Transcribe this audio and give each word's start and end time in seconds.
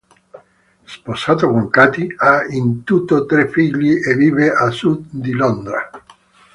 Sposato 0.93 1.47
con 1.49 1.69
Katy, 1.69 2.07
ha 2.17 2.43
in 2.49 2.83
tutto 2.83 3.27
tre 3.27 3.47
figli 3.51 3.99
e 4.03 4.15
vive 4.15 4.49
a 4.49 4.71
sud 4.71 5.05
di 5.11 5.29
Londra. 5.31 5.91